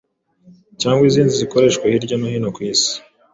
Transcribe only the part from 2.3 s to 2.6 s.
hino ku